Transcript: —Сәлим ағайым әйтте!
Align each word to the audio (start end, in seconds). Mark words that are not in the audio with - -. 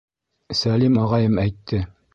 —Сәлим 0.61 0.99
ағайым 1.05 1.41
әйтте! 1.47 1.87